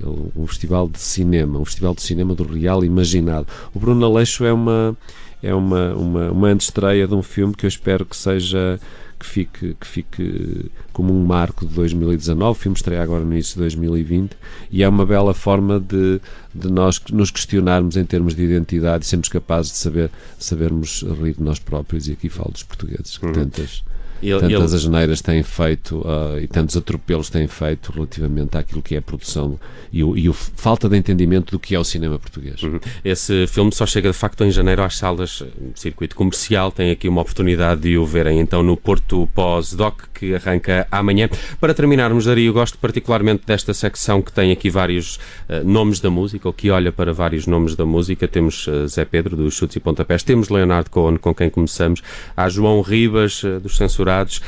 um 0.05 0.47
festival 0.47 0.89
de 0.89 1.01
cinema, 1.01 1.59
um 1.59 1.65
festival 1.65 1.95
de 1.95 2.03
cinema 2.03 2.35
do 2.35 2.45
real 2.45 2.85
imaginado. 2.85 3.47
O 3.75 3.79
Bruno 3.79 4.05
Aleixo 4.05 4.45
é 4.45 4.53
uma 4.53 4.97
é 5.43 5.55
uma, 5.55 5.95
uma, 5.95 6.31
uma 6.33 6.49
antestreia 6.49 7.07
de 7.07 7.15
um 7.15 7.23
filme 7.23 7.55
que 7.55 7.65
eu 7.65 7.69
espero 7.69 8.05
que 8.05 8.17
seja 8.17 8.81
que 9.19 9.27
fique, 9.27 9.77
que 9.81 9.87
fique 9.87 10.71
como 10.93 11.13
um 11.13 11.25
marco 11.25 11.67
de 11.67 11.75
2019. 11.75 12.51
O 12.51 12.55
filme 12.55 12.77
estreia 12.77 13.03
agora 13.03 13.25
no 13.25 13.33
início 13.33 13.55
de 13.55 13.61
2020 13.61 14.37
e 14.71 14.83
é 14.83 14.89
uma 14.89 15.05
bela 15.05 15.35
forma 15.35 15.81
de, 15.81 16.21
de 16.55 16.71
nós 16.71 17.01
nos 17.11 17.31
questionarmos 17.31 17.97
em 17.97 18.05
termos 18.05 18.35
de 18.35 18.43
identidade 18.43 19.05
e 19.05 19.09
sermos 19.09 19.29
capazes 19.29 19.73
de 19.73 19.79
saber 19.79 20.11
sabermos 20.39 21.03
rir 21.21 21.35
de 21.35 21.43
nós 21.43 21.59
próprios. 21.59 22.07
E 22.07 22.13
aqui 22.13 22.29
falo 22.29 22.53
dos 22.53 22.63
portugueses 22.63 23.19
que 23.19 23.27
uhum. 23.27 23.33
tantas 23.33 23.83
ele, 24.23 24.41
tantas 24.41 24.73
ele... 24.73 24.83
asneiras 24.83 25.23
têm 25.23 25.43
feito 25.43 25.99
uh, 25.99 26.39
e 26.41 26.47
tantos 26.47 26.77
atropelos 26.77 27.31
têm 27.31 27.47
feito 27.47 27.93
relativamente 27.93 28.57
àquilo 28.57 28.83
que 28.83 28.95
é 28.95 28.99
a 28.99 29.03
produção 29.03 29.59
e 29.93 30.03
o, 30.03 30.17
e 30.17 30.29
o 30.29 30.33
falta 30.33 30.89
de 30.89 30.97
entendimento 30.97 31.53
do 31.53 31.59
que 31.59 31.75
é 31.75 31.79
o 31.79 31.85
cinema 31.85 32.19
português. 32.19 32.63
Uhum. 32.63 32.81
Esse 33.05 33.47
filme 33.47 33.73
só 33.73 33.87
chega 33.87 34.11
de 34.11 34.17
facto 34.17 34.45
em 34.45 34.51
janeiro 34.51 34.83
às 34.83 34.97
salas 34.97 35.45
circuito 35.75 36.17
comercial. 36.17 36.73
Tem 36.73 36.91
aqui 36.91 37.09
uma 37.09 37.23
oportunidade 37.23 37.83
de 37.83 37.97
o 37.97 38.05
verem 38.05 38.41
então 38.41 38.63
no 38.63 38.77
Porto 38.77 39.29
Pós-Doc, 39.35 40.03
que 40.13 40.35
arranca 40.35 40.87
amanhã. 40.91 41.29
Para 41.61 41.73
terminarmos, 41.73 42.25
Dario, 42.25 42.53
gosto 42.53 42.77
particularmente 42.79 43.45
desta 43.47 43.73
secção 43.73 44.21
que 44.21 44.33
tem 44.33 44.51
aqui 44.51 44.69
vários 44.69 45.17
uh, 45.49 45.65
nomes 45.65 46.01
da 46.01 46.11
música, 46.11 46.49
ou 46.49 46.53
que 46.53 46.71
olha 46.71 46.91
para 46.91 47.13
vários 47.13 47.47
nomes 47.47 47.77
da 47.77 47.87
música. 47.87 48.27
Temos 48.27 48.67
uh, 48.67 48.87
Zé 48.89 49.05
Pedro, 49.05 49.37
dos 49.37 49.55
Chutes 49.55 49.77
e 49.77 49.81
Pontapés, 49.81 50.23
temos 50.23 50.49
Leonardo 50.49 50.91
Cohen, 50.91 51.17
com 51.17 51.35
quem 51.35 51.49
começamos, 51.49 52.03
há 52.37 52.49
João 52.49 52.81
Ribas, 52.81 53.43
dos 53.63 53.77
Censurados 53.77 54.08
censurados, 54.09 54.41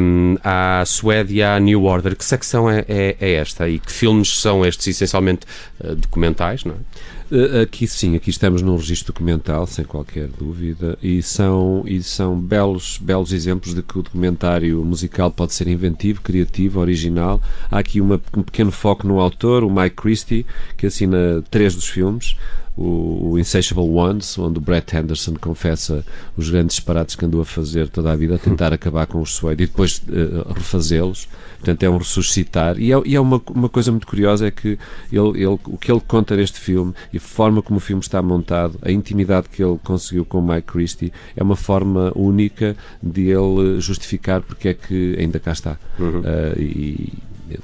um, 0.00 0.36
à 0.42 0.82
à 0.82 1.60
New 1.60 1.84
Order. 1.84 2.16
Que 2.16 2.24
secção 2.24 2.68
é, 2.68 2.84
é, 2.88 3.16
é, 3.20 3.32
esta? 3.34 3.68
E 3.68 3.78
que 3.78 3.92
filmes 3.92 4.40
são 4.40 4.64
estes, 4.64 4.86
essencialmente 4.88 5.46
uh, 5.82 5.94
documentais, 5.94 6.64
não 6.64 6.74
é? 6.74 7.14
Eh, 7.32 7.62
aqui 7.62 7.86
sim, 7.86 8.14
aqui 8.14 8.28
estamos 8.28 8.60
num 8.60 8.76
registro 8.76 9.12
documental, 9.12 9.66
sem 9.66 9.84
qualquer 9.84 10.28
dúvida, 10.28 10.98
e 11.02 11.22
são, 11.22 11.82
e 11.86 12.02
são 12.02 12.38
belos, 12.38 12.98
belos 13.00 13.32
exemplos 13.32 13.74
de 13.74 13.82
que 13.82 13.98
o 13.98 14.02
documentário 14.02 14.84
musical 14.84 15.30
pode 15.30 15.54
ser 15.54 15.66
inventivo, 15.66 16.20
criativo, 16.20 16.80
original. 16.80 17.40
Há 17.70 17.78
aqui 17.78 18.00
uma, 18.00 18.20
um 18.36 18.42
pequeno 18.42 18.70
foco 18.70 19.06
no 19.06 19.20
autor, 19.20 19.64
o 19.64 19.70
Mike 19.70 19.96
Christie, 19.96 20.46
que 20.76 20.86
assina 20.86 21.42
três 21.50 21.74
dos 21.74 21.88
filmes 21.88 22.36
o, 22.76 23.30
o 23.30 23.38
Insatiable 23.38 23.88
Ones, 23.88 24.36
onde 24.38 24.58
o 24.58 24.60
Brett 24.60 24.96
Henderson 24.96 25.34
confessa 25.40 26.04
os 26.36 26.50
grandes 26.50 26.76
disparates 26.76 27.14
que 27.14 27.24
andou 27.24 27.40
a 27.40 27.44
fazer 27.44 27.88
toda 27.88 28.10
a 28.10 28.16
vida, 28.16 28.34
a 28.34 28.38
tentar 28.38 28.72
acabar 28.74 29.06
com 29.06 29.20
os 29.20 29.34
Suede 29.34 29.64
e 29.64 29.66
depois 29.66 30.02
uh, 30.08 30.52
refazê-los. 30.52 31.28
Portanto, 31.58 31.82
é 31.82 31.88
um 31.88 31.96
ressuscitar. 31.96 32.78
E 32.78 32.92
é, 32.92 33.02
e 33.06 33.16
é 33.16 33.20
uma, 33.20 33.40
uma 33.50 33.68
coisa 33.68 33.90
muito 33.90 34.06
curiosa: 34.06 34.46
é 34.46 34.50
que 34.50 34.78
ele, 35.10 35.42
ele, 35.42 35.58
o 35.64 35.78
que 35.78 35.90
ele 35.90 36.00
conta 36.06 36.36
neste 36.36 36.58
filme 36.58 36.92
e 37.12 37.16
a 37.16 37.20
forma 37.20 37.62
como 37.62 37.78
o 37.78 37.80
filme 37.80 38.02
está 38.02 38.20
montado, 38.20 38.78
a 38.82 38.90
intimidade 38.90 39.48
que 39.48 39.62
ele 39.62 39.78
conseguiu 39.82 40.24
com 40.24 40.40
o 40.40 40.46
Mike 40.46 40.72
Christie, 40.72 41.12
é 41.34 41.42
uma 41.42 41.56
forma 41.56 42.12
única 42.14 42.76
de 43.02 43.30
ele 43.30 43.80
justificar 43.80 44.42
porque 44.42 44.68
é 44.68 44.74
que 44.74 45.16
ainda 45.18 45.38
cá 45.38 45.52
está. 45.52 45.78
Uhum. 45.98 46.20
Uh, 46.20 46.60
e 46.60 47.12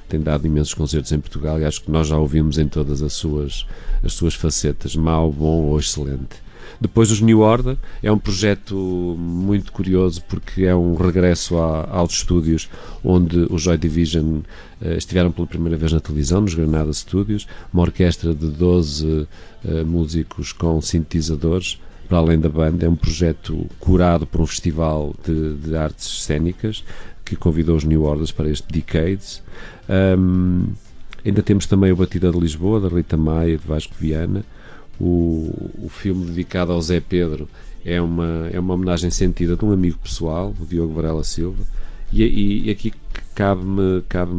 tem 0.09 0.21
dado 0.21 0.47
imensos 0.47 0.75
concertos 0.75 1.13
em 1.13 1.21
Portugal 1.21 1.61
e 1.61 1.65
acho 1.65 1.83
que 1.83 1.91
nós 1.91 2.09
já 2.09 2.17
ouvimos 2.17 2.59
em 2.59 2.69
todas 2.69 3.03
as 3.03 3.13
suas, 3.13 3.67
as 4.03 4.13
suas 4.13 4.35
facetas, 4.35 4.95
mau, 4.97 5.33
bom 5.33 5.63
ou 5.63 5.79
excelente. 5.79 6.37
Depois 6.81 7.11
os 7.11 7.21
New 7.21 7.41
Order 7.41 7.77
é 8.03 8.11
um 8.11 8.19
projeto 8.19 8.75
muito 9.19 9.71
curioso 9.71 10.23
porque 10.29 10.65
é 10.65 10.75
um 10.75 10.95
regresso 10.95 11.59
a, 11.59 11.87
aos 11.91 12.13
estúdios 12.13 12.71
onde 13.05 13.47
o 13.51 13.59
Joy 13.59 13.77
Division 13.77 14.39
uh, 14.81 14.93
estiveram 14.97 15.31
pela 15.31 15.47
primeira 15.47 15.77
vez 15.77 15.93
na 15.93 16.01
televisão, 16.01 16.41
nos 16.41 16.55
Granada 16.55 16.93
Studios, 16.93 17.47
uma 17.73 17.83
orquestra 17.83 18.35
de 18.35 18.47
12 18.47 19.07
uh, 19.07 19.27
músicos 19.87 20.53
com 20.53 20.81
sintetizadores 20.81 21.79
para 22.11 22.19
além 22.19 22.41
da 22.41 22.49
banda, 22.49 22.85
é 22.85 22.89
um 22.89 22.97
projeto 22.97 23.69
curado 23.79 24.27
por 24.27 24.41
um 24.41 24.47
festival 24.47 25.15
de, 25.25 25.55
de 25.55 25.77
artes 25.77 26.25
cênicas 26.25 26.83
que 27.25 27.37
convidou 27.37 27.77
os 27.77 27.85
New 27.85 28.03
Orders 28.03 28.33
para 28.33 28.51
este 28.51 28.67
Decades. 28.69 29.41
Um, 30.19 30.67
ainda 31.25 31.41
temos 31.41 31.67
também 31.67 31.93
o 31.93 31.97
Batida 31.97 32.33
de 32.33 32.41
Lisboa, 32.41 32.81
da 32.81 32.89
Rita 32.89 33.17
Maia, 33.17 33.57
de 33.57 33.65
Vasco 33.65 33.95
Viana. 33.97 34.45
O, 35.01 35.71
o 35.85 35.89
filme 35.89 36.27
dedicado 36.27 36.73
ao 36.73 36.83
Zé 36.83 36.99
Pedro 36.99 37.49
é 37.85 38.01
uma, 38.01 38.49
é 38.53 38.59
uma 38.59 38.75
homenagem 38.75 39.09
sentida 39.09 39.55
de 39.55 39.65
um 39.65 39.71
amigo 39.71 39.99
pessoal, 39.99 40.53
o 40.61 40.67
Diogo 40.67 40.93
Varela 40.93 41.23
Silva. 41.23 41.63
E, 42.13 42.25
e, 42.25 42.67
e 42.67 42.71
aqui 42.71 42.93
cabe-me 43.37 44.03
cabe 44.09 44.33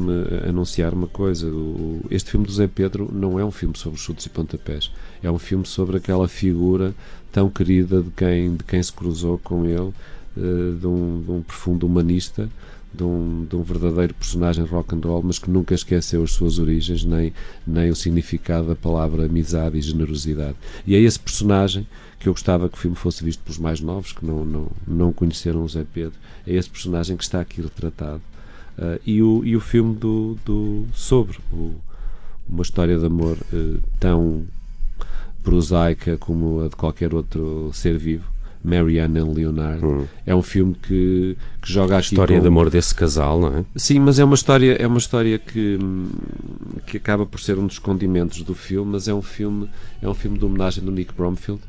anunciar 0.48 0.94
uma 0.94 1.08
coisa: 1.08 1.48
o, 1.48 2.02
este 2.12 2.32
filme 2.32 2.46
do 2.46 2.52
Zé 2.52 2.68
Pedro 2.68 3.10
não 3.14 3.40
é 3.40 3.46
um 3.46 3.52
filme 3.52 3.78
sobre 3.78 3.98
chutes 3.98 4.26
e 4.26 4.30
pontapés, 4.30 4.92
é 5.24 5.32
um 5.32 5.40
filme 5.40 5.66
sobre 5.66 5.96
aquela 5.96 6.28
figura 6.28 6.94
tão 7.32 7.50
querida 7.50 8.02
de 8.02 8.12
quem, 8.12 8.56
de 8.56 8.64
quem 8.64 8.82
se 8.82 8.92
cruzou 8.92 9.38
com 9.38 9.66
ele, 9.66 9.80
uh, 9.80 10.76
de, 10.80 10.88
um, 10.88 11.22
de 11.24 11.32
um 11.32 11.42
profundo 11.42 11.86
humanista 11.86 12.50
de 12.94 13.04
um, 13.04 13.46
de 13.50 13.56
um 13.56 13.64
verdadeiro 13.64 14.14
personagem 14.14 14.66
rock 14.66 14.96
and 14.96 15.00
roll, 15.04 15.24
mas 15.24 15.40
que 15.40 15.50
nunca 15.50 15.74
esqueceu 15.74 16.24
as 16.24 16.32
suas 16.32 16.60
origens, 16.60 17.04
nem, 17.04 17.34
nem 17.66 17.90
o 17.90 17.96
significado 17.96 18.68
da 18.68 18.76
palavra 18.76 19.26
amizade 19.26 19.78
e 19.78 19.82
generosidade. 19.82 20.56
E 20.86 20.96
é 20.96 21.00
esse 21.00 21.20
personagem 21.20 21.88
que 22.20 22.28
eu 22.28 22.34
gostava 22.34 22.70
que 22.70 22.78
o 22.78 22.80
filme 22.80 22.96
fosse 22.96 23.24
visto 23.24 23.42
pelos 23.44 23.58
mais 23.58 23.80
novos, 23.80 24.12
que 24.12 24.26
não, 24.26 24.44
não, 24.46 24.68
não 24.86 25.14
conheceram 25.14 25.64
o 25.64 25.70
Zé 25.70 25.86
Pedro. 25.92 26.20
É 26.46 26.54
esse 26.54 26.70
personagem 26.70 27.16
que 27.16 27.24
está 27.24 27.40
aqui 27.40 27.62
retratado. 27.62 28.22
Uh, 28.78 29.00
e, 29.06 29.22
o, 29.22 29.44
e 29.44 29.56
o 29.56 29.60
filme 29.60 29.96
do, 29.96 30.38
do 30.46 30.86
sobre 30.94 31.38
o, 31.52 31.76
uma 32.48 32.62
história 32.62 32.98
de 32.98 33.06
amor 33.06 33.38
uh, 33.54 33.80
tão 34.00 34.46
prosaica 35.44 36.18
como 36.18 36.62
a 36.62 36.68
de 36.68 36.76
qualquer 36.76 37.14
outro 37.14 37.72
ser 37.74 37.98
vivo 37.98 38.26
Marianne 38.64 39.20
and 39.20 39.34
Leonard. 39.34 39.84
Hum. 39.84 40.06
É 40.26 40.36
um 40.36 40.42
filme 40.42 40.76
que, 40.76 41.38
que 41.62 41.72
joga. 41.72 41.98
A 41.98 42.00
história 42.00 42.36
com... 42.36 42.42
de 42.42 42.48
amor 42.48 42.70
desse 42.70 42.94
casal, 42.94 43.40
não 43.40 43.58
é? 43.58 43.66
Sim, 43.76 44.00
mas 44.00 44.20
é 44.20 44.24
uma 44.24 44.36
história, 44.36 44.74
é 44.74 44.88
uma 44.88 44.98
história 44.98 45.38
que, 45.40 45.80
que 46.86 46.98
acaba 46.98 47.26
por 47.26 47.40
ser 47.40 47.58
um 47.58 47.68
dos 47.68 47.80
condimentos 47.80 48.42
do 48.44 48.54
filme, 48.54 48.92
mas 48.92 49.08
é 49.08 49.14
um 49.14 49.22
filme, 49.22 49.70
é 50.02 50.08
um 50.08 50.14
filme 50.14 50.38
de 50.38 50.46
homenagem 50.46 50.84
do 50.84 50.92
Nick 50.92 51.14
Bromfield. 51.14 51.62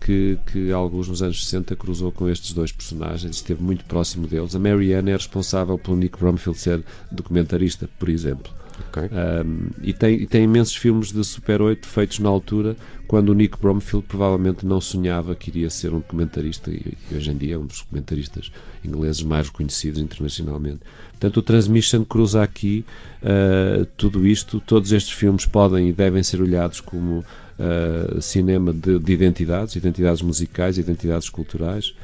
Que, 0.00 0.36
que 0.50 0.72
alguns 0.72 1.06
nos 1.06 1.22
anos 1.22 1.44
60 1.44 1.76
cruzou 1.76 2.10
com 2.10 2.28
estes 2.28 2.52
dois 2.52 2.72
personagens, 2.72 3.36
esteve 3.36 3.62
muito 3.62 3.84
próximo 3.84 4.26
deles. 4.26 4.52
A 4.56 4.58
Marianne 4.58 5.12
é 5.12 5.16
responsável 5.16 5.78
pelo 5.78 5.96
Nick 5.96 6.18
Bromfield 6.18 6.58
ser 6.58 6.82
documentarista, 7.12 7.88
por 8.00 8.08
exemplo. 8.08 8.52
Okay. 8.88 9.08
Um, 9.12 9.70
e, 9.82 9.92
tem, 9.92 10.14
e 10.22 10.26
tem 10.26 10.44
imensos 10.44 10.74
filmes 10.74 11.12
de 11.12 11.22
Super 11.24 11.60
8 11.60 11.86
feitos 11.86 12.18
na 12.18 12.28
altura, 12.28 12.76
quando 13.06 13.28
o 13.28 13.34
Nick 13.34 13.58
Bromfield 13.58 14.06
provavelmente 14.06 14.64
não 14.64 14.80
sonhava 14.80 15.34
que 15.34 15.50
iria 15.50 15.68
ser 15.68 15.92
um 15.92 15.98
documentarista, 15.98 16.70
e, 16.70 16.96
e 17.10 17.14
hoje 17.14 17.30
em 17.30 17.36
dia 17.36 17.54
é 17.54 17.58
um 17.58 17.66
dos 17.66 17.80
documentaristas 17.80 18.50
ingleses 18.84 19.22
mais 19.22 19.48
reconhecidos 19.48 20.00
internacionalmente. 20.00 20.80
Portanto, 21.10 21.36
o 21.36 21.42
Transmission 21.42 22.04
cruza 22.04 22.42
aqui 22.42 22.84
uh, 23.22 23.84
tudo 23.96 24.26
isto. 24.26 24.60
Todos 24.60 24.90
estes 24.92 25.12
filmes 25.12 25.46
podem 25.46 25.88
e 25.88 25.92
devem 25.92 26.22
ser 26.22 26.40
olhados 26.40 26.80
como 26.80 27.18
uh, 27.58 28.20
cinema 28.20 28.72
de, 28.72 28.98
de 28.98 29.12
identidades, 29.12 29.76
identidades 29.76 30.20
musicais, 30.22 30.78
identidades 30.78 31.28
culturais. 31.28 31.94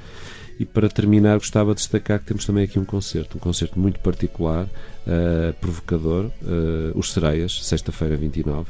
E 0.59 0.65
para 0.65 0.89
terminar, 0.89 1.39
gostava 1.39 1.73
de 1.73 1.77
destacar 1.77 2.19
que 2.19 2.27
temos 2.27 2.45
também 2.45 2.65
aqui 2.65 2.81
um 2.81 2.85
concerto, 2.85 3.37
um 3.37 3.41
concerto 3.41 3.79
muito 3.79 4.01
particular, 4.01 4.65
uh, 4.65 5.53
provocador, 5.61 6.25
uh, 6.43 6.99
Os 6.99 7.13
Sereias, 7.13 7.65
sexta-feira 7.65 8.17
29. 8.17 8.69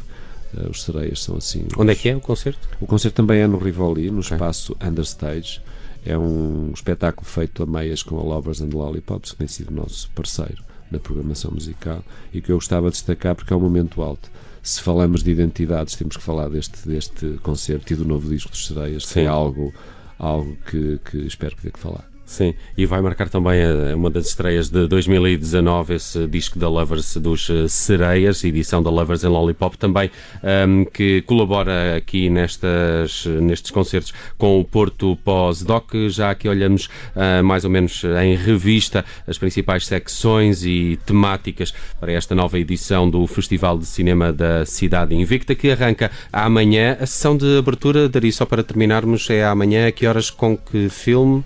Uh, 0.53 0.71
os 0.71 0.83
Sereias 0.83 1.23
são 1.23 1.37
assim. 1.37 1.67
Onde 1.79 1.93
é 1.93 1.95
que 1.95 2.11
é 2.11 2.15
o 2.15 2.21
concerto? 2.21 2.69
O 2.79 2.87
concerto 2.87 3.17
também 3.17 3.41
é 3.41 3.47
no 3.47 3.57
Rivoli, 3.57 4.11
no 4.11 4.21
espaço 4.21 4.77
Understage. 4.83 5.63
É 6.05 6.17
um 6.17 6.73
espetáculo 6.75 7.27
feito 7.27 7.63
a 7.63 7.67
meias 7.67 8.03
com 8.03 8.19
a 8.19 8.23
Lovers 8.23 8.61
and 8.61 8.71
Lollipops, 8.71 9.33
que 9.33 9.39
tem 9.39 9.49
sido 9.49 9.73
nosso 9.73 10.11
parceiro 10.11 10.63
na 10.91 10.99
programação 10.99 11.51
musical 11.51 12.03
e 12.33 12.41
que 12.41 12.51
eu 12.51 12.57
gostava 12.57 12.89
de 12.89 12.97
destacar 12.97 13.35
porque 13.35 13.53
é 13.53 13.57
um 13.57 13.61
momento 13.61 14.03
alto. 14.03 14.31
Se 14.63 14.83
falamos 14.83 15.23
de 15.23 15.31
identidades, 15.31 15.97
temos 15.97 16.17
que 16.17 16.23
falar 16.23 16.49
deste, 16.49 16.87
deste 16.87 17.39
concerto 17.43 17.93
e 17.93 17.97
do 17.97 18.05
novo 18.05 18.29
disco 18.29 18.51
dos 18.51 18.67
Sereias, 18.67 19.11
que 19.11 19.21
é 19.21 19.27
algo 19.27 19.73
algo 20.19 20.57
que, 20.71 20.99
que 21.05 21.27
espero 21.27 21.57
que 21.57 21.71
falar. 21.71 22.18
Sim, 22.29 22.55
e 22.77 22.85
vai 22.85 23.01
marcar 23.01 23.31
também 23.31 23.59
eh, 23.59 23.95
uma 23.95 24.11
das 24.11 24.27
estreias 24.27 24.69
de 24.69 24.87
2019, 24.87 25.95
esse 25.95 26.27
disco 26.27 26.59
da 26.59 26.69
Lovers 26.69 27.17
dos 27.17 27.49
eh, 27.49 27.67
Sereias, 27.69 28.45
edição 28.45 28.83
da 28.83 28.91
Lovers 28.91 29.25
em 29.25 29.29
Lollipop, 29.29 29.79
também 29.79 30.11
um, 30.45 30.47
ehm, 30.47 30.85
que 30.85 31.23
colabora 31.23 31.97
aqui 31.97 32.29
nestas, 32.29 33.25
nestes 33.25 33.71
concertos 33.71 34.13
com 34.37 34.61
o 34.61 34.65
Porto 34.65 35.17
Pós-Doc. 35.25 35.95
Já 36.11 36.31
aqui 36.31 36.51
olhamos 36.51 36.91
uh, 37.17 37.43
mais 37.43 37.65
ou 37.65 37.71
menos 37.71 38.03
em 38.23 38.37
revista 38.37 39.07
as 39.27 39.39
principais 39.39 39.87
secções 39.87 40.63
e 40.67 40.99
temáticas 41.07 41.73
para 41.99 42.13
esta 42.13 42.35
nova 42.35 42.59
edição 42.59 43.09
do 43.09 43.27
Festival 43.27 43.79
de 43.79 43.87
Cinema 43.87 44.35
da 44.35 44.67
Cidade 44.67 45.15
Invicta, 45.15 45.55
que 45.55 45.71
arranca 45.71 46.11
amanhã. 46.31 46.99
A 47.01 47.07
sessão 47.07 47.35
de 47.35 47.57
abertura, 47.57 48.07
daria 48.07 48.33
só 48.33 48.45
para 48.45 48.63
terminarmos, 48.63 49.31
é 49.31 49.47
amanhã. 49.47 49.89
A 49.89 49.93
que 49.93 50.07
horas, 50.07 50.29
com 50.29 50.55
que 50.55 50.91
filme? 50.91 51.43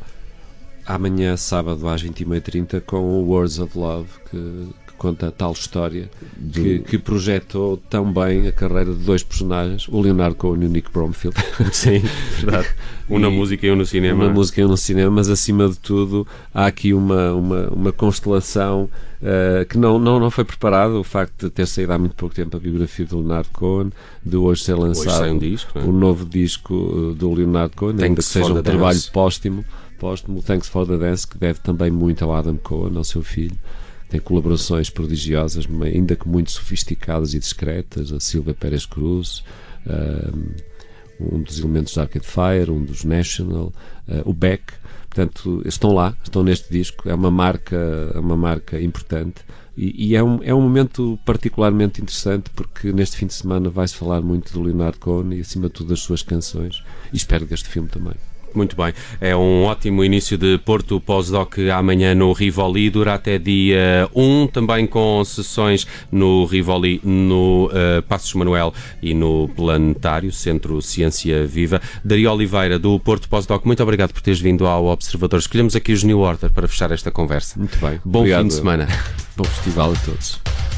Amanhã, 0.86 1.36
sábado, 1.36 1.86
às 1.88 2.02
21h30, 2.02 2.80
com 2.82 2.98
o 2.98 3.28
Words 3.28 3.58
of 3.58 3.78
Love, 3.78 4.08
que, 4.30 4.68
que 4.86 4.92
conta 4.98 5.28
a 5.28 5.30
tal 5.30 5.52
história 5.52 6.10
que, 6.52 6.80
que, 6.80 6.98
projetou 6.98 7.76
tão 7.76 8.12
bem 8.12 8.46
a 8.48 8.52
carreira 8.52 8.92
de 8.92 9.04
dois 9.04 9.22
personagens, 9.22 9.88
o 9.88 10.00
Leonardo 10.00 10.36
Cohen 10.36 10.62
e 10.62 10.66
o 10.66 10.68
Nick 10.68 10.90
Bromfield. 10.92 11.36
Sim, 11.72 12.02
verdade. 12.40 12.68
Um 13.08 13.18
na 13.18 13.30
música 13.30 13.66
e 13.66 13.70
um 13.70 13.76
no 13.76 13.84
cinema. 13.84 14.24
Um 14.24 14.28
na 14.28 14.32
música 14.32 14.60
e 14.60 14.64
um 14.64 14.68
no 14.68 14.76
cinema, 14.76 15.10
mas 15.10 15.28
acima 15.28 15.68
de 15.68 15.78
tudo 15.78 16.26
há 16.52 16.66
aqui 16.66 16.94
uma, 16.94 17.32
uma, 17.32 17.68
uma 17.68 17.92
constelação 17.92 18.88
uh, 19.22 19.64
que 19.66 19.76
não, 19.78 19.98
não, 19.98 20.18
não 20.18 20.30
foi 20.30 20.44
preparada. 20.44 20.94
O 20.94 21.04
facto 21.04 21.46
de 21.46 21.50
ter 21.50 21.66
saído 21.66 21.92
há 21.92 21.98
muito 21.98 22.14
pouco 22.14 22.34
tempo 22.34 22.56
a 22.56 22.60
biografia 22.60 23.04
do 23.06 23.18
Leonardo 23.18 23.50
Cohen, 23.52 23.92
de 24.24 24.36
hoje 24.36 24.64
ser 24.64 24.74
lançado 24.74 25.22
hoje 25.22 25.32
um 25.32 25.38
disco, 25.38 25.78
o 25.78 25.92
novo 25.92 26.24
disco 26.24 27.12
eh, 27.12 27.14
do 27.14 27.32
Leonardo 27.32 27.76
Cohen, 27.76 27.96
ainda 28.02 28.16
que 28.16 28.22
seja 28.22 28.52
um 28.52 28.62
trabalho 28.62 29.00
póstumo 29.12 29.64
póstumo, 30.02 30.42
Thanks 30.42 30.68
for 30.68 30.84
the 30.84 30.98
Dance, 30.98 31.24
que 31.24 31.38
deve 31.38 31.60
também 31.60 31.88
muito 31.88 32.24
ao 32.24 32.34
Adam 32.34 32.56
Cohen, 32.56 32.96
ao 32.96 33.04
seu 33.04 33.22
filho. 33.22 33.56
Tem 34.10 34.18
colaborações 34.18 34.90
prodigiosas, 34.90 35.64
ainda 35.80 36.16
que 36.16 36.28
muito 36.28 36.50
sofisticadas 36.50 37.34
e 37.34 37.38
discretas. 37.38 38.12
A 38.12 38.18
Silvia 38.18 38.52
Pérez 38.52 38.84
Cruz, 38.84 39.44
um 41.20 41.40
dos 41.40 41.60
elementos 41.60 41.94
da 41.94 42.02
Arcade 42.02 42.26
Fire, 42.26 42.68
um 42.68 42.84
dos 42.84 43.04
National, 43.04 43.72
uh, 44.08 44.28
o 44.28 44.34
Beck. 44.34 44.72
Portanto, 45.08 45.62
estão 45.64 45.92
lá, 45.92 46.16
estão 46.24 46.42
neste 46.42 46.70
disco. 46.70 47.08
É 47.08 47.14
uma 47.14 47.30
marca, 47.30 47.76
é 48.12 48.18
uma 48.18 48.36
marca 48.36 48.80
importante. 48.82 49.42
E, 49.76 50.08
e, 50.08 50.16
é, 50.16 50.22
um, 50.22 50.42
é 50.42 50.52
um 50.52 50.60
momento 50.60 51.16
particularmente 51.24 52.02
interessante 52.02 52.50
porque 52.50 52.92
neste 52.92 53.16
fim 53.16 53.26
de 53.26 53.34
semana 53.34 53.70
vai-se 53.70 53.94
falar 53.94 54.20
muito 54.20 54.52
do 54.52 54.62
Leonardo 54.62 54.98
Cohen 54.98 55.32
e 55.32 55.40
acima 55.40 55.68
de 55.68 55.74
tudo 55.74 55.90
das 55.90 56.00
suas 56.00 56.22
canções 56.22 56.82
e 57.12 57.16
espero 57.16 57.46
deste 57.46 57.68
filme 57.68 57.88
também. 57.88 58.14
Muito 58.54 58.76
bem. 58.76 58.92
É 59.20 59.34
um 59.36 59.64
ótimo 59.64 60.04
início 60.04 60.36
de 60.36 60.58
Porto 60.58 61.00
Pós-Doc 61.00 61.58
amanhã 61.74 62.14
no 62.14 62.32
Rivoli, 62.32 62.90
dura 62.90 63.14
até 63.14 63.38
dia 63.38 64.08
1, 64.14 64.48
também 64.48 64.86
com 64.86 65.24
sessões 65.24 65.86
no 66.10 66.44
Rivoli, 66.44 67.00
no 67.02 67.66
uh, 67.66 68.02
Passos 68.02 68.34
Manuel 68.34 68.72
e 69.02 69.14
no 69.14 69.48
Planetário, 69.48 70.32
Centro 70.32 70.80
Ciência 70.82 71.46
Viva. 71.46 71.80
Dario 72.04 72.32
Oliveira, 72.32 72.78
do 72.78 72.98
Porto 72.98 73.28
Pós-Doc, 73.28 73.64
muito 73.64 73.82
obrigado 73.82 74.12
por 74.12 74.20
teres 74.20 74.40
vindo 74.40 74.66
ao 74.66 74.86
Observador. 74.86 75.40
Escolhemos 75.40 75.76
aqui 75.76 75.92
os 75.92 76.02
New 76.02 76.20
Order 76.20 76.50
para 76.50 76.68
fechar 76.68 76.90
esta 76.90 77.10
conversa. 77.10 77.58
Muito 77.58 77.78
bem. 77.78 78.00
Bom 78.04 78.20
obrigado. 78.20 78.42
fim 78.42 78.48
de 78.48 78.54
semana. 78.54 78.88
Bom 79.36 79.44
festival 79.44 79.92
a 79.92 79.96
todos. 80.04 80.71